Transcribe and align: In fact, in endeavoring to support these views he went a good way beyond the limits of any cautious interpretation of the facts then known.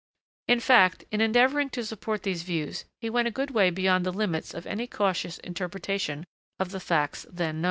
In 0.47 0.59
fact, 0.59 1.03
in 1.11 1.21
endeavoring 1.21 1.69
to 1.77 1.85
support 1.85 2.23
these 2.23 2.41
views 2.41 2.85
he 2.99 3.07
went 3.11 3.27
a 3.27 3.37
good 3.37 3.51
way 3.51 3.69
beyond 3.69 4.03
the 4.03 4.11
limits 4.11 4.51
of 4.51 4.65
any 4.65 4.87
cautious 4.87 5.37
interpretation 5.37 6.25
of 6.57 6.71
the 6.71 6.79
facts 6.79 7.27
then 7.31 7.59
known. 7.59 7.59